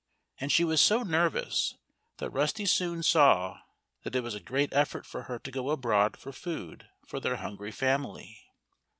And 0.39 0.51
she 0.51 0.63
was 0.63 0.81
so 0.81 1.03
nervous 1.03 1.75
that 2.17 2.31
Rusty 2.31 2.65
soon 2.65 3.03
saw 3.03 3.59
that 4.01 4.15
it 4.15 4.21
was 4.23 4.33
a 4.33 4.39
great 4.39 4.73
effort 4.73 5.05
for 5.05 5.21
her 5.29 5.37
to 5.37 5.51
go 5.51 5.69
abroad 5.69 6.17
for 6.17 6.31
food 6.31 6.89
for 7.05 7.19
their 7.19 7.35
hungry 7.35 7.71
family. 7.71 8.41